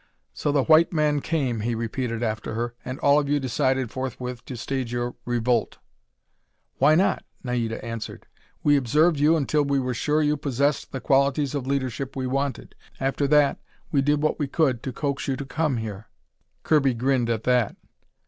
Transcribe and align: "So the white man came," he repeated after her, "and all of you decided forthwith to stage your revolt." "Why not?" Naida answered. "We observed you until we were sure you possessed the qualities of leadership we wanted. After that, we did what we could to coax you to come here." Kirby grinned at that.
"So 0.33 0.51
the 0.51 0.63
white 0.63 0.91
man 0.91 1.19
came," 1.21 1.59
he 1.59 1.75
repeated 1.75 2.23
after 2.23 2.55
her, 2.55 2.73
"and 2.83 2.97
all 3.01 3.19
of 3.19 3.29
you 3.29 3.39
decided 3.39 3.91
forthwith 3.91 4.43
to 4.45 4.57
stage 4.57 4.91
your 4.91 5.13
revolt." 5.25 5.77
"Why 6.79 6.95
not?" 6.95 7.23
Naida 7.43 7.85
answered. 7.85 8.25
"We 8.63 8.77
observed 8.77 9.19
you 9.19 9.35
until 9.37 9.61
we 9.61 9.77
were 9.79 9.93
sure 9.93 10.23
you 10.23 10.37
possessed 10.37 10.91
the 10.91 11.01
qualities 11.01 11.53
of 11.53 11.67
leadership 11.67 12.15
we 12.15 12.25
wanted. 12.25 12.73
After 12.99 13.27
that, 13.27 13.59
we 13.91 14.01
did 14.01 14.23
what 14.23 14.39
we 14.39 14.47
could 14.47 14.81
to 14.81 14.91
coax 14.91 15.27
you 15.27 15.35
to 15.35 15.45
come 15.45 15.77
here." 15.77 16.07
Kirby 16.63 16.95
grinned 16.95 17.29
at 17.29 17.43
that. 17.43 17.75